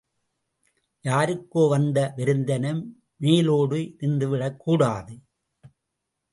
[1.05, 2.65] யாருக்கோ வந்த விருந்தென
[3.17, 5.15] மேலோடு இருந்துவிடக் கூடாது.